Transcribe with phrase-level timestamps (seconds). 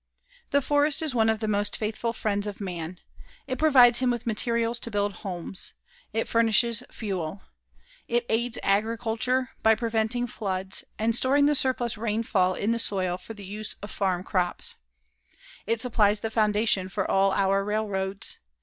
[0.49, 2.99] The forest is one of the most faithful friends of man.
[3.45, 5.73] It provides him with materials to build homes.
[6.11, 7.43] It furnishes fuel.
[8.07, 13.35] It aids agriculture by preventing floods and storing the surplus rainfall in the soil for
[13.35, 14.77] the use of farm crops.
[15.67, 18.39] It supplies the foundation for all our railroads.